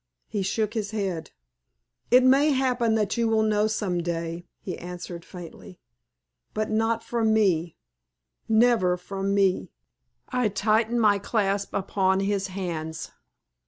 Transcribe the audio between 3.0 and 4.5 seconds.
you will know some day,"